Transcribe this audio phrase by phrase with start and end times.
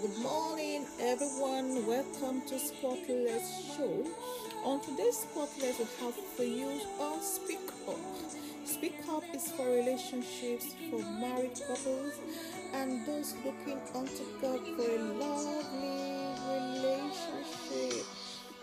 [0.00, 1.84] Good morning, everyone.
[1.84, 4.06] Welcome to Spotless Show.
[4.62, 7.96] On today's Spotless, we have for you on Speak Up.
[8.64, 12.14] Speak Up is for relationships, for married couples,
[12.74, 16.14] and those looking unto God for a lovely
[16.46, 18.06] relationship.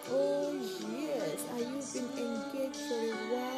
[0.09, 0.53] Oh,
[0.97, 1.43] yes.
[1.51, 3.55] Are you been engaged for a while?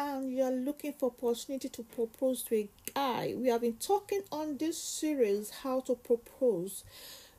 [0.00, 2.68] and you are looking for opportunity to propose to a
[3.00, 6.84] guy, we have been talking on this series how to propose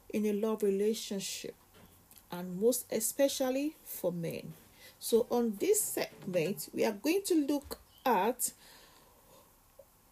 [0.10, 1.54] in a love relationship,
[2.32, 4.54] and most especially for men.
[4.98, 8.54] So, on this segment, we are going to look at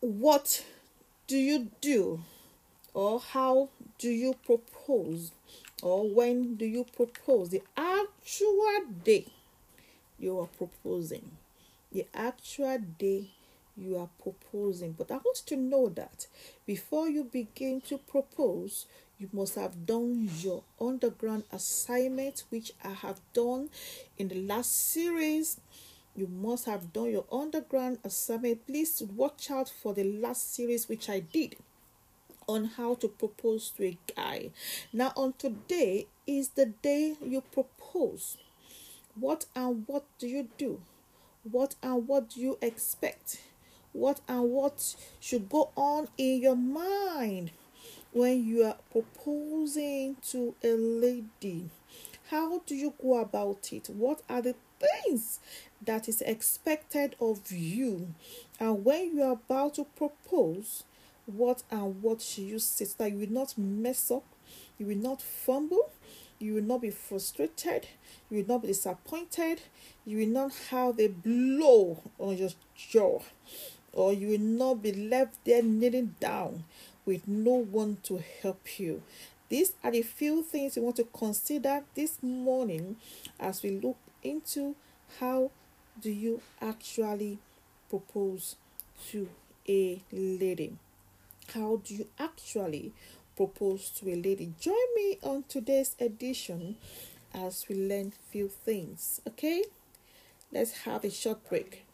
[0.02, 0.64] what
[1.26, 2.22] do you do,
[2.94, 5.32] or how do you propose,
[5.82, 9.26] or when do you propose, the actual day
[10.20, 11.32] you are proposing
[11.92, 13.32] the actual day
[13.80, 14.94] you are proposing.
[14.94, 16.28] But I want you to know that
[16.66, 18.86] before you begin to propose,
[19.18, 23.70] you must have done your underground assignment, which I have done
[24.18, 25.60] in the last series.
[26.16, 28.66] You must have done your underground assignment.
[28.68, 31.56] Please watch out for the last series, which I did
[32.48, 34.50] on how to propose to a guy.
[34.92, 38.38] Now, on today is the day you propose.
[39.16, 40.82] What and what do you do?
[41.44, 43.42] what and what do you expect?
[43.94, 47.52] What and what should go on in your mind
[48.12, 51.70] when you are proposing to a lady?
[52.30, 53.90] How do you go about it?
[53.90, 55.40] What are the things
[55.82, 58.14] that is expected of you?
[58.60, 60.84] And when you are about to propose,
[61.26, 64.26] what and what should you say so that you will not mess up,
[64.78, 65.92] you will not fumble,
[66.40, 67.88] you will not be frustrated,
[68.30, 69.62] you will not be disappointed,
[70.06, 73.22] you will not have a blow on your jaw,
[73.94, 76.64] or you will not be left there kneeling down
[77.06, 79.02] with no one to help you.
[79.50, 82.98] These are the few things you want to consider this morning
[83.40, 84.76] as we look into
[85.20, 85.50] how
[86.00, 87.40] do you actually
[87.90, 88.56] propose
[89.10, 89.28] to
[89.68, 90.74] a lady.
[91.54, 92.94] How do you actually
[93.36, 94.54] propose to a lady?
[94.60, 96.78] Join me on today's edition
[97.34, 99.20] as we learn few things.
[99.28, 99.64] Okay?
[100.52, 101.86] Let's have a short break.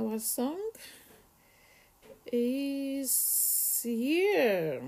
[0.00, 0.58] Our song
[2.32, 4.80] is here.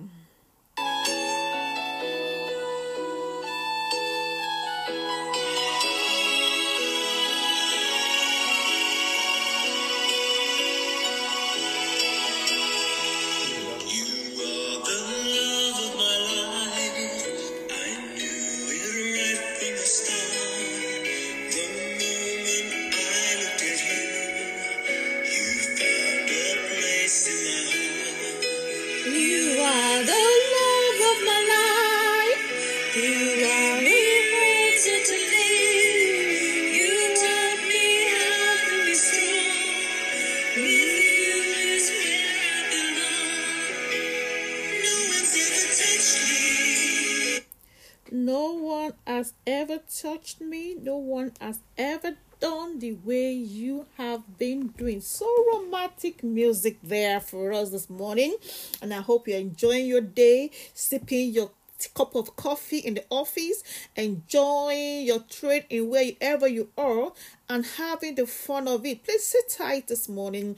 [49.23, 50.75] Has ever touched me.
[50.75, 55.01] No one has ever done the way you have been doing.
[55.01, 58.35] So romantic music there for us this morning.
[58.81, 61.53] And I hope you're enjoying your day, sipping your
[61.95, 63.63] cup of coffee in the office,
[63.95, 67.13] enjoying your trade in wherever you are,
[67.49, 69.05] and having the fun of it.
[69.05, 70.57] Please sit tight this morning.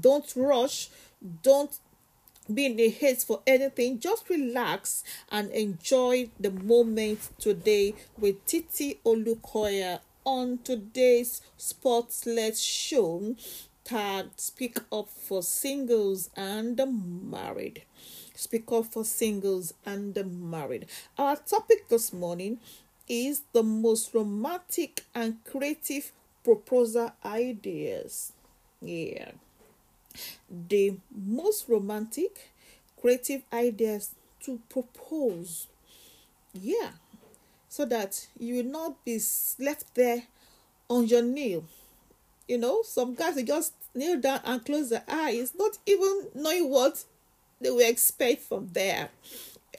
[0.00, 0.88] Don't rush.
[1.42, 1.78] Don't
[2.52, 3.98] be in the haste for anything.
[3.98, 13.36] Just relax and enjoy the moment today with Titi Olukoya on today's Spotless show
[13.84, 17.82] tagged Speak Up for Singles and the Married.
[18.34, 20.86] Speak Up for Singles and the Married.
[21.16, 22.58] Our topic this morning
[23.08, 26.10] is the most romantic and creative
[26.42, 28.32] proposal ideas.
[28.80, 29.30] Yeah.
[30.50, 32.50] The most romantic
[33.00, 34.14] creative ideas
[34.44, 35.66] to propose
[36.54, 36.92] Yeah.
[37.68, 39.20] So that you will not be
[39.58, 40.24] left there
[40.88, 41.62] on your knee.
[42.48, 46.70] You know, some guys they just kneel down and close their eyes, not even knowing
[46.70, 47.04] what
[47.60, 49.10] they will expect from there.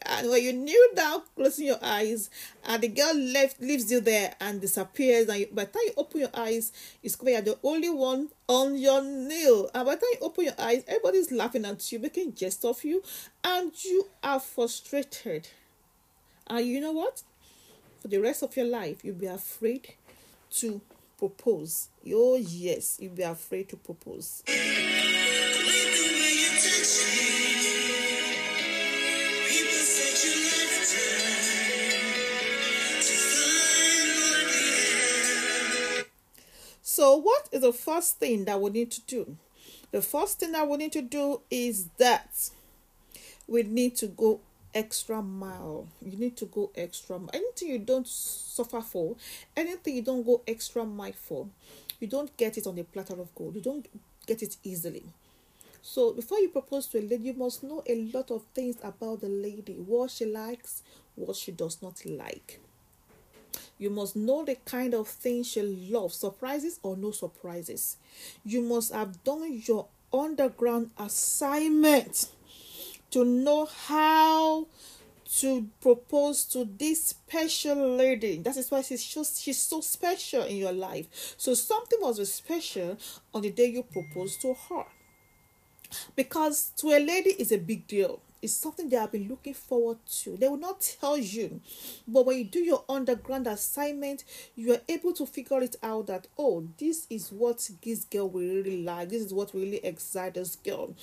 [0.06, 2.30] And when you kneel down, closing your eyes,
[2.66, 5.94] and the girl left leaves you there and disappears, and you, by the time you
[5.98, 6.72] open your eyes,
[7.02, 9.70] you discover you're the only one on your nail.
[9.74, 12.84] And by the time you open your eyes, everybody's laughing at you, making jest of
[12.84, 13.04] you,
[13.44, 15.50] and you are frustrated.
[16.48, 17.24] And you know what?
[18.00, 19.96] For the rest of your life, you'll be afraid
[20.52, 20.82] to
[21.18, 21.90] propose.
[22.14, 24.44] Oh, yes, you'll be afraid to propose.
[36.98, 39.38] So, what is the first thing that we need to do?
[39.92, 42.50] The first thing that we need to do is that
[43.48, 44.40] we need to go
[44.74, 45.86] extra mile.
[46.02, 47.30] You need to go extra mile.
[47.36, 49.16] Anything you don't suffer for,
[49.56, 51.46] anything you don't go extra mile for,
[52.00, 53.54] you don't get it on a platter of gold.
[53.54, 53.88] You don't
[54.26, 55.04] get it easily.
[55.84, 59.22] So before you propose to a lady, you must know a lot of things about
[59.22, 60.82] the lady, what she likes,
[61.14, 62.60] what she does not like.
[63.78, 67.98] You must know the kind of things she loves, surprises or no surprises.
[68.44, 72.30] You must have done your underground assignment
[73.12, 74.68] to know how
[75.40, 78.38] to propose to this special lady.
[78.38, 81.36] That is why she's just she's so special in your life.
[81.38, 82.98] So something was special
[83.34, 84.86] on the day you proposed to her.
[86.16, 89.98] Because to a lady is a big deal is something they have been looking forward
[90.06, 90.38] to.
[90.38, 91.62] They will not tell you,
[92.08, 94.24] but when you do your underground assignment,
[94.56, 98.42] you are able to figure it out that oh, this is what this girl will
[98.42, 99.10] really like.
[99.10, 100.94] This is what really excites this girl.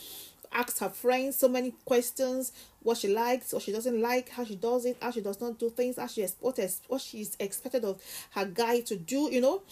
[0.52, 2.52] Ask her friends so many questions:
[2.82, 5.58] what she likes, what she doesn't like, how she does it, how she does not
[5.58, 6.36] do things, how she is.
[6.40, 6.58] what
[6.88, 8.00] what she is expected of
[8.31, 9.28] her guy to do.
[9.32, 9.62] You know,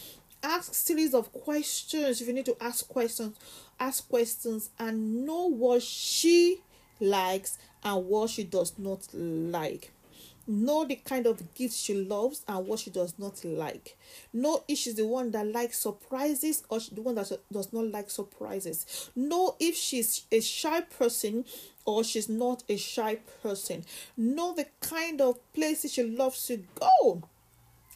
[0.42, 3.36] ask series of questions if you need to ask questions
[3.82, 6.60] ask questions and know what she
[7.00, 9.92] likes and what she does not like.
[10.46, 13.96] Know the kind of gifts she loves and what she does not like.
[14.32, 18.10] Know if she's the one that likes surprises or the one that does not like
[18.10, 19.10] surprises.
[19.14, 21.44] Know if she's a shy person
[21.84, 23.84] or she's not a shy person.
[24.17, 27.22] Know the kind of places she loves to go.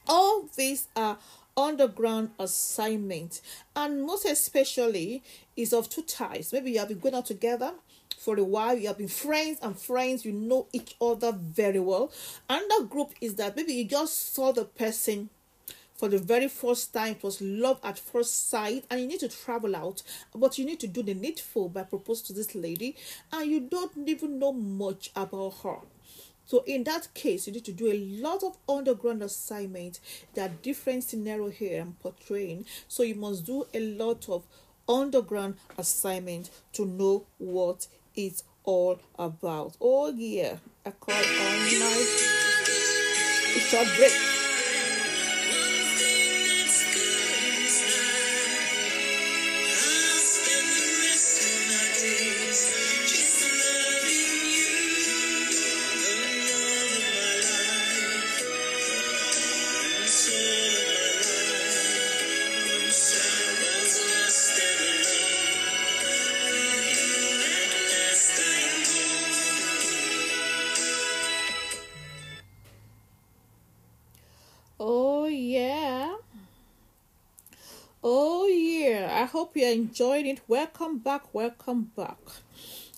[0.09, 1.19] All these are
[1.57, 3.41] underground assignments,
[3.75, 5.23] and most especially
[5.57, 6.53] is of two types.
[6.53, 7.73] Maybe you have been going out together
[8.27, 12.11] for a while, you have been friends and friends, you know each other very well.
[12.51, 15.31] Another group is that maybe you just saw the person
[15.95, 19.29] for the very first time, it was love at first sight, and you need to
[19.29, 20.03] travel out,
[20.35, 22.97] but you need to do the needful by proposing to this lady,
[23.33, 25.77] and you don't even know much about her.
[26.47, 30.01] So in that case, you need to do a lot of underground assignment.
[30.35, 32.67] There are different scenario here I'm portraying.
[32.89, 34.45] So you must do a lot of
[34.89, 39.77] underground assignment to know what it's all about.
[39.81, 42.07] Oh yeah, I call on my
[43.69, 44.36] short break.
[79.27, 80.41] Hope you're enjoying it.
[80.47, 82.19] Welcome back, welcome back.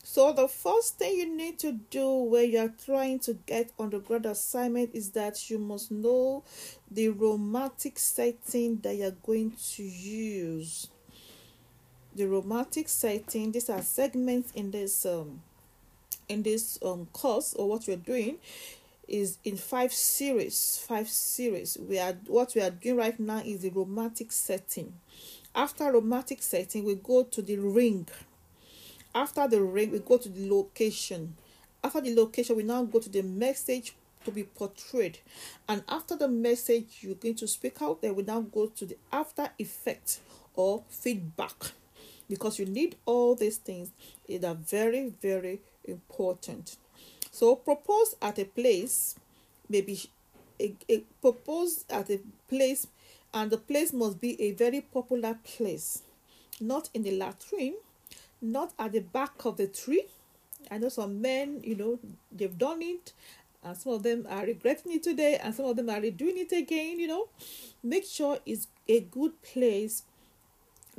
[0.03, 4.91] So, the first thing you need to do when you're trying to get undergrad assignment
[4.93, 6.45] is that you must know
[6.91, 10.91] the romantic setting that you're going to use.
[12.15, 15.41] The romantic setting, these are segments in this um
[16.29, 18.37] in this um course or what we're doing
[19.09, 23.63] is in five series five series we are what we are doing right now is
[23.63, 24.93] the romantic setting
[25.59, 28.07] after romantic setting, we go to the ring.
[29.13, 31.37] After the ring, we go to the location.
[31.83, 35.19] After the location, we now go to the message to be portrayed.
[35.69, 38.97] And after the message you're going to speak out, then we now go to the
[39.13, 40.21] after effect
[40.55, 41.73] or feedback.
[42.29, 43.91] Because you need all these things.
[44.29, 46.77] They are very, very important.
[47.31, 49.15] So propose at a place,
[49.69, 50.01] maybe
[50.61, 52.87] a, a propose at a place
[53.33, 56.03] and the place must be a very popular place,
[56.61, 57.75] not in the latrine,
[58.41, 60.07] not at the back of the tree.
[60.71, 61.99] I know some men, you know,
[62.33, 63.13] they've done it
[63.63, 66.53] and some of them are regretting it today and some of them are redoing it
[66.53, 67.29] again you know
[67.83, 70.03] make sure it's a good place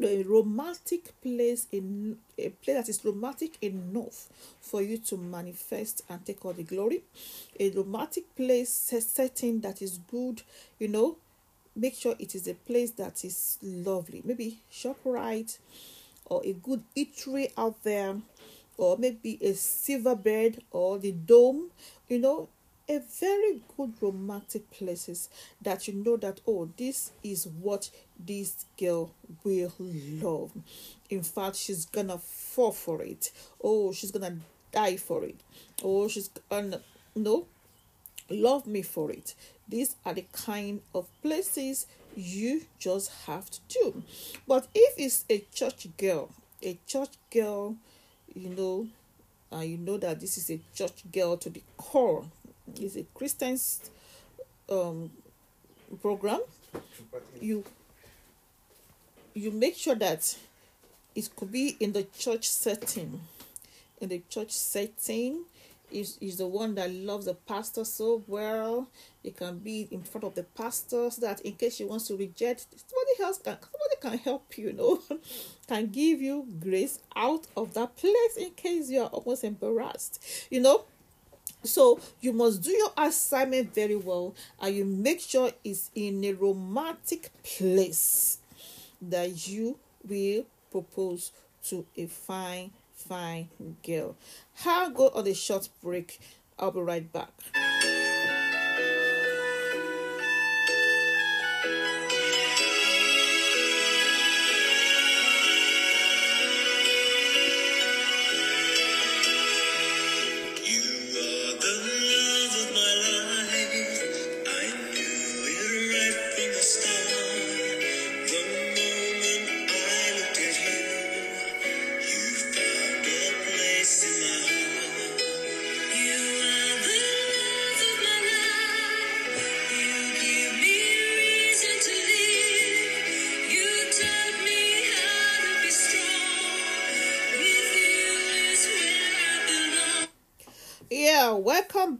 [0.03, 4.27] a romantic place in a place that is romantic enough
[4.61, 7.01] for you to manifest and take all the glory.
[7.59, 10.41] A romantic place setting that is good
[10.79, 11.17] you know
[11.75, 14.21] make sure it is a place that is lovely.
[14.25, 15.57] Maybe ShopRite
[16.25, 18.15] or a good eatery out there
[18.77, 21.71] or maybe a Silverbird or the dome
[22.07, 22.49] you know
[22.89, 25.29] a very good romantic places
[25.61, 29.11] that you know that oh this is what this girl
[29.43, 30.51] will love.
[31.09, 33.31] In fact she's gonna fall for it.
[33.63, 34.37] Oh she's gonna
[34.71, 35.35] die for it.
[35.83, 36.81] Oh she's gonna
[37.15, 37.45] no
[38.29, 39.35] love me for it.
[39.67, 44.03] These are the kind of places you just have to do.
[44.47, 46.29] But if it's a church girl
[46.61, 47.75] a church girl
[48.33, 48.87] you know
[49.51, 52.25] and you know that this is a church girl to the core
[52.79, 53.89] is a Christian's
[54.69, 55.11] um,
[56.01, 56.41] program,
[57.41, 57.63] you
[59.33, 60.37] you make sure that
[61.15, 63.21] it could be in the church setting.
[64.01, 65.43] In the church setting,
[65.91, 68.87] is is the one that loves the pastor so well.
[69.23, 72.17] It can be in front of the pastor so that in case she wants to
[72.17, 75.01] reject, somebody else can somebody can help you, you know,
[75.67, 80.23] can give you grace out of that place in case you are almost embarrassed.
[80.49, 80.85] You know,
[81.63, 86.33] so you must do your assignment very well and you make sure it's in a
[86.33, 88.39] romantic place
[89.01, 91.31] that you will propose
[91.65, 93.49] to a fine, fine
[93.85, 94.15] girl.
[94.65, 96.19] I'll go on a short break.
[96.57, 97.31] I'll be right back.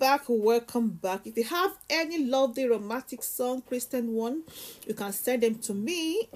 [0.09, 1.27] Back welcome back.
[1.27, 4.41] If you have any lovely romantic song christian one
[4.87, 6.27] you can send them to me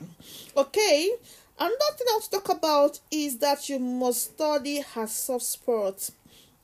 [0.57, 1.12] Okay
[1.60, 6.10] another thing i'll talk about is that you must study her soft spot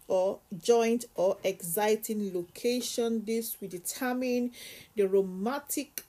[0.08, 3.24] or joint or exciting location.
[3.24, 4.54] This will determine
[4.96, 6.04] the romantic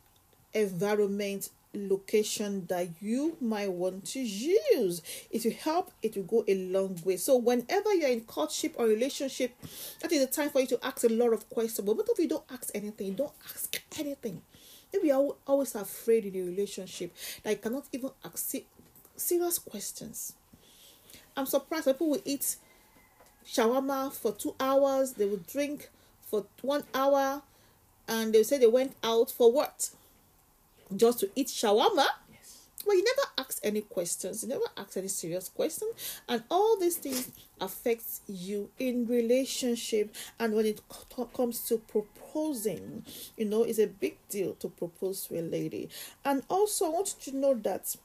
[0.55, 5.03] environment location that you might want to use.
[5.31, 7.17] It will help, it will go a long way.
[7.17, 9.57] So, whenever you're in courtship or relationship,
[10.01, 11.87] that is the time for you to ask a lot of questions.
[11.87, 13.15] But what if you don't ask anything?
[13.15, 14.43] Don't ask anything.
[14.93, 18.57] Maybe you're always afraid in a relationship that you cannot even ask
[19.17, 20.35] serious questions.
[21.37, 22.57] I'm surprised people will eat
[23.47, 25.91] shawarma for two hours, they will drink
[26.23, 27.43] for one hour,
[28.09, 29.91] and they'll say they went out for what?
[30.97, 32.07] Just to eat shawarma.
[32.33, 32.59] Yes.
[32.87, 34.43] Well, you never ask any questions.
[34.43, 37.31] You never ask any serious questions, and all these things
[37.61, 40.15] affects you in relationship.
[40.39, 40.81] And when it
[41.35, 43.05] comes to proposing,
[43.37, 45.91] you know, it's a big deal to propose to a lady.
[46.25, 47.97] And also, I want you to know that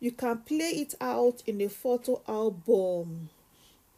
[0.00, 3.30] you can play it out in a photo album.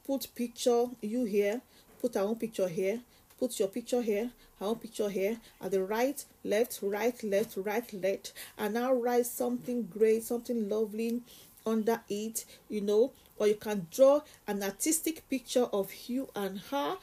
[0.06, 1.61] Put picture you here.
[2.00, 3.00] Put our own picture here
[3.38, 4.30] put your picture here
[4.61, 9.85] our picture here at the right left right left right left and now write something
[9.85, 11.23] great something lovely
[11.66, 16.97] under it you know or you can draw an artistic picture of you and her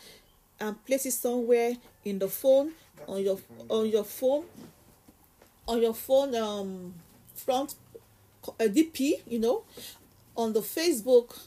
[0.60, 2.72] and place it somewhere in the phone
[3.08, 3.40] on your
[3.70, 4.46] on your phone
[5.68, 6.94] on your phone um
[7.36, 7.76] front
[8.48, 9.64] uh, dp you know
[10.36, 11.38] on the facebook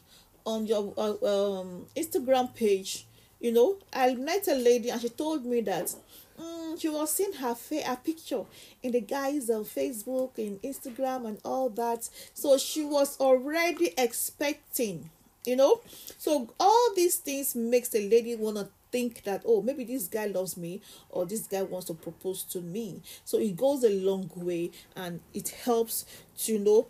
[0.44, 3.07] on your uh, um instagram page
[3.40, 5.94] you know, I met a lady and she told me that
[6.40, 8.44] mm, she was seeing her, fa- her picture
[8.82, 12.08] in the guys on Facebook, in Instagram, and all that.
[12.34, 15.10] So she was already expecting,
[15.44, 15.80] you know.
[16.18, 20.56] So all these things makes the lady wanna think that oh maybe this guy loves
[20.56, 20.80] me
[21.10, 25.20] or this guy wants to propose to me so it goes a long way and
[25.34, 26.06] it helps
[26.38, 26.86] to you know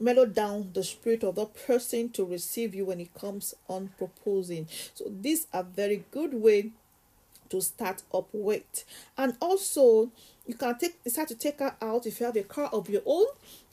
[0.00, 4.68] mellow down the spirit of the person to receive you when it comes on proposing.
[4.94, 6.70] So these are very good way
[7.50, 8.84] to start up with.
[9.16, 10.10] And also
[10.46, 13.02] you can take decide to take her out if you have a car of your
[13.04, 13.26] own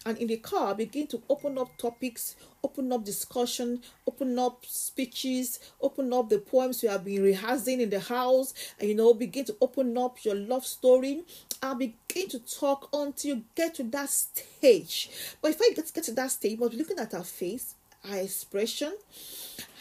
[0.05, 5.59] and in the car begin to open up topics open up discussion open up speeches
[5.81, 9.43] open up the poems you have been rehearsing in the house and you know begin
[9.43, 11.24] to open up your love story
[11.62, 15.09] and begin to talk until you get to that stage.
[15.41, 18.93] But if i get, get to that stage be looking at her face her expression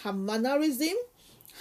[0.02, 0.94] her mannerism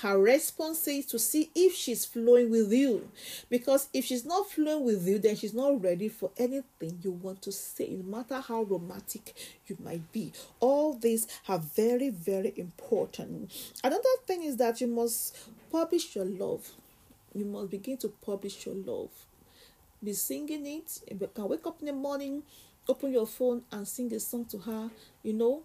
[0.01, 3.09] her response is to see if she's flowing with you.
[3.49, 7.41] Because if she's not flowing with you, then she's not ready for anything you want
[7.43, 9.33] to say, no matter how romantic
[9.67, 10.33] you might be.
[10.59, 13.51] All these are very, very important.
[13.83, 15.37] Another thing is that you must
[15.71, 16.71] publish your love.
[17.35, 19.09] You must begin to publish your love.
[20.03, 21.01] Be singing it.
[21.09, 22.43] You can wake up in the morning,
[22.87, 24.89] open your phone, and sing a song to her.
[25.21, 25.63] You know,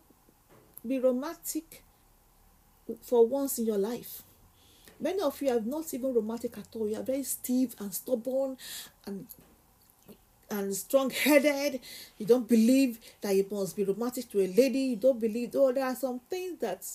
[0.86, 1.82] be romantic
[3.02, 4.22] for once in your life.
[5.00, 6.88] Many of you are not even romantic at all.
[6.88, 8.56] You are very stiff and stubborn
[9.06, 9.26] and
[10.50, 11.80] and strong headed.
[12.16, 14.80] You don't believe that you must be romantic to a lady.
[14.80, 16.86] You don't believe, oh, there are some things that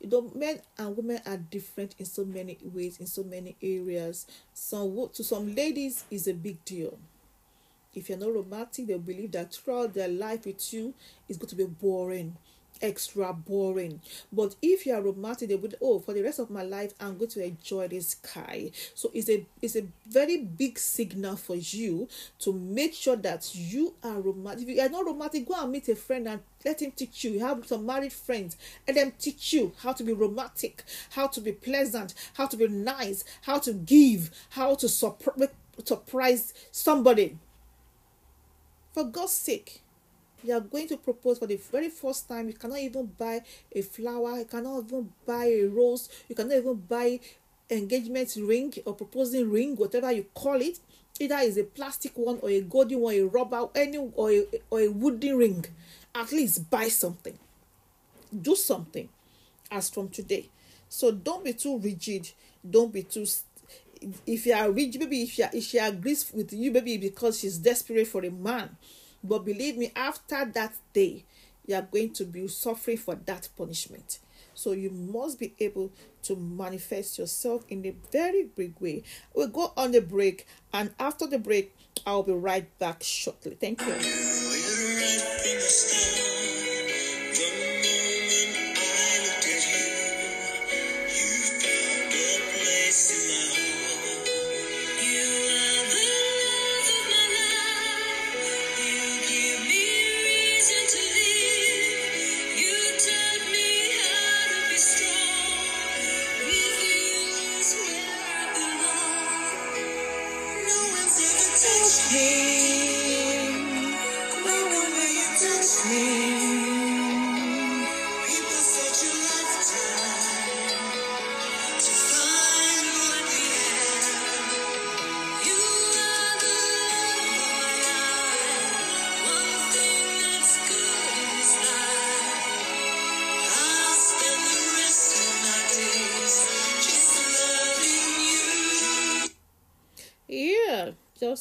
[0.00, 4.26] you know, men and women are different in so many ways, in so many areas.
[4.54, 6.98] Some to some ladies is a big deal.
[7.94, 10.94] If you're not romantic, they'll believe that throughout their life with you
[11.28, 12.36] is going to be boring
[12.82, 14.00] extra boring.
[14.32, 17.18] But if you are romantic, they would oh for the rest of my life I'm
[17.18, 18.70] going to enjoy this guy.
[18.94, 22.08] So it's a it's a very big signal for you
[22.40, 24.68] to make sure that you are romantic.
[24.68, 27.32] If you are not romantic, go and meet a friend and let him teach you.
[27.32, 31.40] You have some married friends, and them teach you how to be romantic, how to
[31.40, 37.38] be pleasant, how to be nice, how to give, how to surprise somebody.
[38.92, 39.82] For God's sake,
[40.44, 43.40] you are going to propose for the very first time you cannot even buy
[43.72, 47.18] a flower you cannot even buy a rose you cannot even buy
[47.70, 50.78] engagement ring or proposing ring whatever you call it.
[51.18, 54.80] Either is a plastic one or a golden one a rubber any or a, or
[54.80, 55.64] a wooden ring.
[56.14, 57.38] At least buy something.
[58.40, 59.08] Do something
[59.70, 60.48] as from today.
[60.88, 62.30] So don't be too rigid.
[62.68, 63.26] Don't be too
[64.26, 67.58] if you are rigid maybe if, are, if she agrees with you maybe because she's
[67.58, 68.74] desperate for a man
[69.22, 71.24] but believe me, after that day,
[71.66, 74.18] you are going to be suffering for that punishment.
[74.54, 75.92] So you must be able
[76.24, 79.04] to manifest yourself in a very big way.
[79.34, 81.74] We'll go on the break, and after the break,
[82.06, 83.56] I'll be right back shortly.
[83.60, 83.94] Thank you.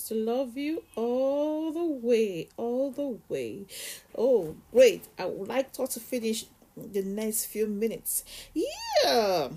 [0.09, 3.65] To love you all the way, all the way.
[4.17, 5.07] Oh, great.
[5.19, 6.45] I would like to finish
[6.75, 8.25] the next few minutes.
[8.55, 9.49] Yeah.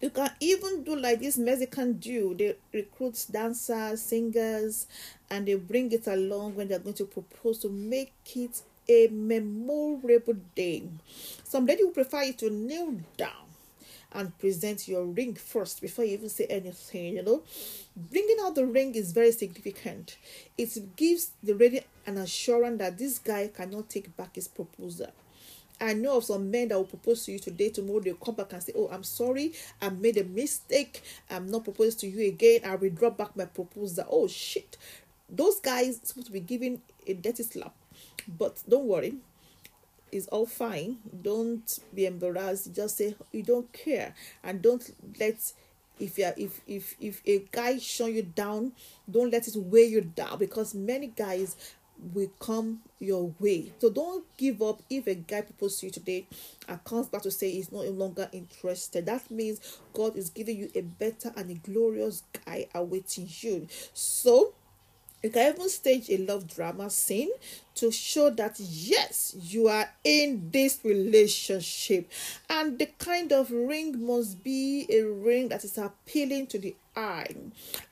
[0.00, 2.34] You can even do like this Mexican duo.
[2.34, 4.88] They recruit dancers, singers,
[5.30, 10.34] and they bring it along when they're going to propose to make it a memorable
[10.56, 10.88] day.
[11.44, 13.47] Some lady will prefer you to kneel down
[14.12, 17.42] and present your ring first before you even say anything, you know.
[17.96, 20.16] Bringing out the ring is very significant.
[20.56, 25.12] It gives the lady an assurance that this guy cannot take back his proposal.
[25.80, 28.52] I know of some men that will propose to you today, tomorrow they'll come back
[28.52, 32.62] and say, Oh, I'm sorry, I made a mistake, I'm not proposing to you again,
[32.64, 34.04] I withdraw back my proposal.
[34.10, 34.76] Oh shit.
[35.30, 37.74] Those guys supposed to be giving a dirty slap.
[38.26, 39.14] But don't worry,
[40.12, 40.98] is all fine.
[41.22, 42.74] Don't be embarrassed.
[42.74, 45.52] Just say you don't care and don't let
[46.00, 48.72] if you if if if a guy show you down,
[49.10, 51.56] don't let it weigh you down because many guys
[52.12, 53.72] will come your way.
[53.80, 56.26] So don't give up if a guy proposes to you today
[56.68, 59.06] and comes back to say he's no longer interested.
[59.06, 63.66] That means God is giving you a better and a glorious guy awaiting you.
[63.94, 64.54] So
[65.22, 67.30] You can even stage a love drama scene
[67.74, 72.10] to show that yes, you are in this relationship,
[72.48, 77.34] and the kind of ring must be a ring that is appealing to the eye.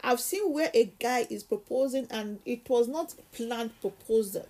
[0.02, 4.46] I've seen where a guy is proposing and it was not planned proposal.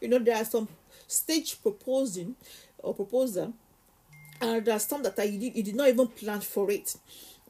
[0.00, 0.68] You know, there are some
[1.06, 2.36] stage proposing
[2.78, 3.54] or proposal,
[4.42, 6.96] and there are some that I did, he did not even plan for it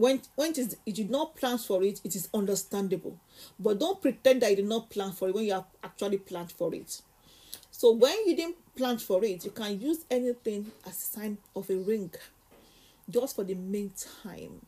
[0.01, 3.19] when when it is you did not plan for it it is understandable.
[3.59, 6.51] But don't pretend that you did not plan for it when you have actually planned
[6.53, 7.03] for it.
[7.71, 11.69] So when you didn't plan for it you can use anything as a sign of
[11.69, 12.11] a ring
[13.11, 14.65] just for the meantime.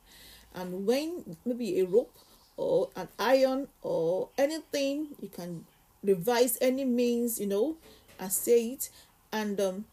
[0.54, 2.14] And when maybe a rope
[2.58, 5.64] or an iron or anything you can
[6.04, 7.76] revise any means you know
[8.20, 8.90] and say it.
[9.32, 9.84] And um,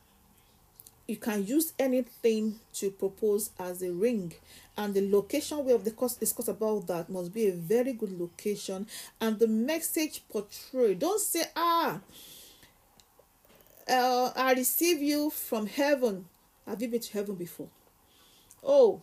[1.07, 4.33] you can use anything to propose as a ring
[4.79, 8.87] and the location we have discussed about that must be a very good location.
[9.19, 11.99] And the message portrayed don't say ah
[13.89, 16.25] uh, i receive you from heaven.
[16.65, 17.67] Have you been to heaven before?
[18.63, 19.01] Oh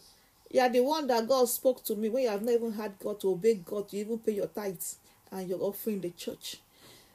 [0.51, 3.21] yeah the one that god spoke to me when you have not even had god
[3.21, 4.97] to obey god to even pay your tithes
[5.31, 6.57] and your offering the church.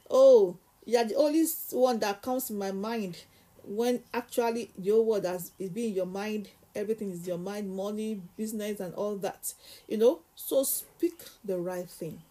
[0.08, 3.24] Oh yeah the only one that comes in my mind
[3.64, 8.80] when actually your word has being in your mind everything is your mind, money, business,
[8.80, 9.54] and all that.
[9.88, 12.22] You know, so speak the right thing.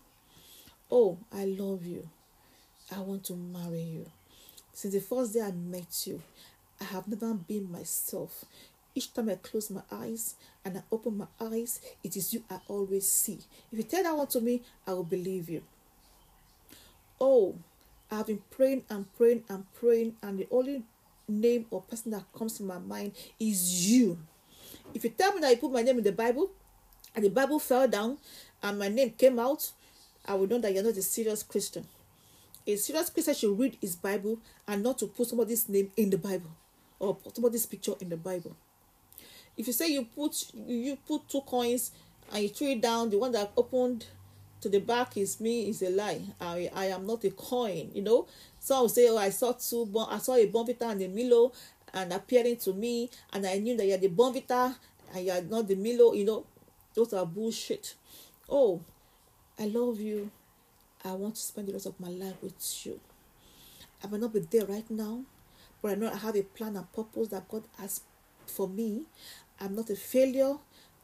[0.90, 2.08] Oh, I love you.
[2.94, 4.06] I want to marry you.
[4.72, 6.22] Since the first day I met you,
[6.80, 8.44] I have never been myself.
[8.94, 12.58] Each time I close my eyes and I open my eyes, it is you I
[12.66, 13.38] always see.
[13.70, 15.62] If you tell that one to me, I will believe you.
[17.20, 17.54] Oh,
[18.10, 20.82] I've been praying and praying and praying, and the only
[21.28, 24.18] name or person that comes to my mind is you.
[24.94, 26.50] If you tell me that you put my name in the Bible
[27.14, 28.18] and the Bible fell down
[28.62, 29.70] and my name came out,
[30.26, 31.86] I will know that you're not a serious Christian.
[32.66, 36.18] A serious Christian should read his Bible and not to put somebody's name in the
[36.18, 36.50] Bible
[36.98, 38.56] or put somebody's picture in the Bible.
[39.56, 41.92] If you say you put you put two coins
[42.32, 44.06] and you threw it down, the one that opened
[44.60, 46.20] to the back is me is a lie.
[46.40, 48.26] I I am not a coin, you know.
[48.58, 51.52] Some will say, Oh, I saw two I saw a Bournvita and a Milo
[51.94, 54.76] and appearing to me, and I knew that you're the Bournvita
[55.14, 56.46] and you're not the Milo, you know,
[56.94, 57.94] those are bullshit.
[58.48, 58.80] Oh,
[59.58, 60.30] I love you.
[61.04, 63.00] I want to spend the rest of my life with you.
[64.02, 65.22] I may not be there right now,
[65.82, 68.02] but I know I have a plan and purpose that God has
[68.46, 69.04] for me.
[69.60, 70.56] I'm not a failure.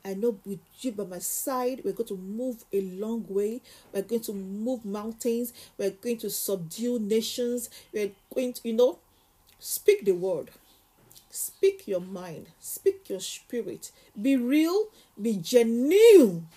[0.04, 3.60] I know with you by my side, we're going to move a long way.
[3.92, 5.52] We're going to move mountains.
[5.76, 7.70] We're going to subdue nations.
[7.92, 8.98] We're going to, you know,
[9.58, 10.50] speak the word.
[11.36, 13.92] Speak your mind, speak your spirit.
[14.20, 14.86] Be real,
[15.20, 16.48] be genuine,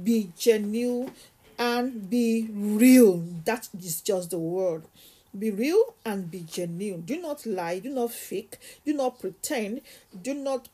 [0.00, 1.12] be genuine,
[1.58, 3.24] and be real.
[3.46, 4.84] That is just the word.
[5.36, 7.02] Be real and be genuine.
[7.02, 9.80] Do not lie, do not fake, do not pretend,
[10.20, 10.68] do not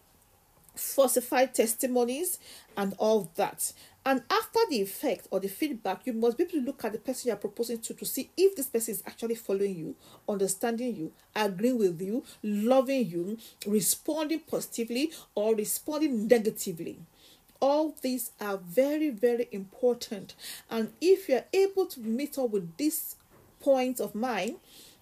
[0.75, 2.39] falsify testimonies
[2.77, 3.73] and all that.
[4.07, 6.99] And after the effect or the feedback, you must be able to look at the
[6.99, 9.97] person you are proposing to to see if this person is actually following you,
[10.29, 16.99] understanding you, agreeing with you, loving you, responding positively or responding negatively.
[17.61, 20.35] All these are very, very important.
[20.71, 23.17] And if you're able to meet up with this
[23.61, 24.57] point of mine,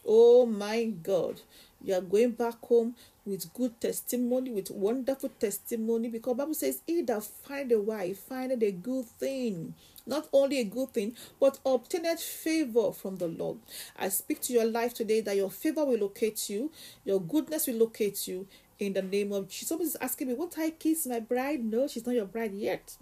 [0.06, 1.40] oh my God,
[1.82, 7.02] you are going back home with good testimony, with wonderful testimony, because Bible says, "He
[7.02, 12.18] that find a wife findeth a good thing." Not only a good thing, but obtained
[12.18, 13.58] favor from the Lord.
[13.96, 16.72] I speak to your life today that your favor will locate you,
[17.04, 19.68] your goodness will locate you in the name of Jesus.
[19.68, 21.64] Somebody's asking me, Won't I kiss my bride?
[21.64, 22.96] No, she's not your bride yet.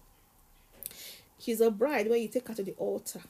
[1.38, 3.22] She's a bride when you take her to the altar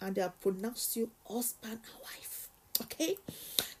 [0.00, 2.33] and they have pronounced you husband and wife.
[2.82, 3.16] Okay?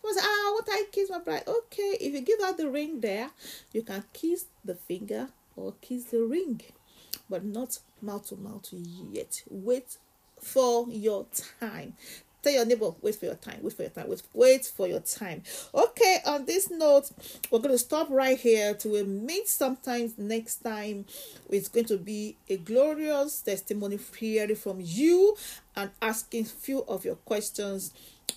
[0.04, 1.44] was ah, what I kiss my bride?
[1.48, 3.30] Okay, if you give her the ring there,
[3.72, 6.60] you can kiss the finger or kiss the ring,
[7.28, 9.42] but not mouth to mouth yet.
[9.48, 9.96] Wait
[10.38, 11.26] for your
[11.58, 11.94] time.
[12.42, 15.00] Tell your neighbor, wait for your time, wait for your time, wait, wait for your
[15.00, 15.42] time.
[15.74, 17.10] Okay, on this note,
[17.50, 21.06] we're going to stop right here to meet sometimes next time.
[21.48, 25.38] It's going to be a glorious testimony hearing from you
[25.74, 27.94] and asking few of your questions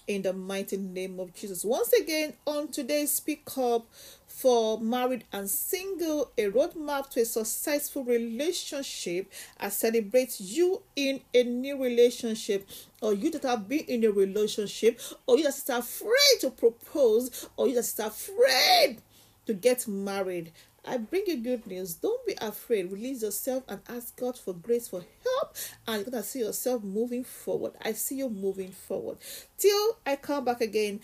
[0.07, 1.65] in the mighty name of Jesus.
[1.65, 3.85] Once again, on today's Speak Up
[4.25, 9.31] for Married and Single, a roadmap to a successful relationship.
[9.59, 12.67] I celebrate you in a new relationship,
[13.01, 17.49] or you that have been in a relationship, or you that are afraid to propose,
[17.57, 19.01] or you that are afraid
[19.45, 20.51] to get married.
[20.87, 21.95] I bring you good news.
[21.95, 22.89] Don't be afraid.
[22.91, 27.25] Release yourself and ask God for grace for help, and you're gonna see yourself moving
[27.25, 27.73] forward.
[27.83, 29.17] I see you moving forward.
[29.57, 31.01] Till I come back again,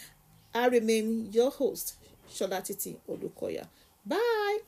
[0.56, 1.96] I remain your host,
[2.32, 3.67] Shola Titi Olukoya.
[4.06, 4.60] Bye.